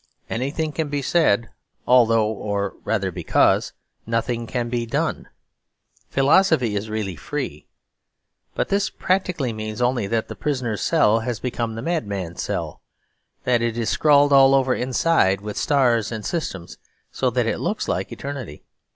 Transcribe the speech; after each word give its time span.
Anything 0.31 0.71
can 0.71 0.89
be 0.89 1.03
said 1.03 1.51
although, 1.85 2.25
or 2.25 2.73
rather 2.83 3.11
because, 3.11 3.73
nothing 4.07 4.47
can 4.47 4.67
be 4.67 4.83
done. 4.87 5.29
Philosophy 6.09 6.75
is 6.75 6.89
really 6.89 7.15
free. 7.15 7.67
But 8.55 8.69
this 8.69 8.89
practically 8.89 9.53
means 9.53 9.79
only 9.79 10.07
that 10.07 10.27
the 10.27 10.35
prisoner's 10.35 10.81
cell 10.81 11.19
has 11.19 11.39
become 11.39 11.75
the 11.75 11.83
madman's 11.83 12.41
cell: 12.41 12.81
that 13.43 13.61
it 13.61 13.77
is 13.77 13.91
scrawled 13.91 14.33
all 14.33 14.55
over 14.55 14.73
inside 14.73 15.39
with 15.39 15.55
stars 15.55 16.11
and 16.11 16.25
systems, 16.25 16.79
so 17.11 17.29
that 17.29 17.45
it 17.45 17.59
looks 17.59 17.87
like 17.87 18.11
eternity. 18.11 18.63